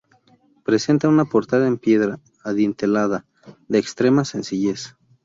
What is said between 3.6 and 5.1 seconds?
de extrema sencillez.